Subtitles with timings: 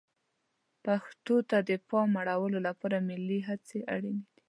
[0.83, 4.25] پښتو ته د پام اړولو لپاره ملي هڅې اړینې دي.